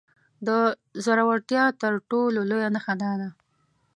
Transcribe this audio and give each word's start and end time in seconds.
د 0.47 0.49
زورورتيا 1.03 1.63
تر 1.81 1.93
ټولو 2.09 2.39
لويه 2.49 2.69
نښه 2.75 2.93
دا 3.01 3.11
ده. 3.21 3.29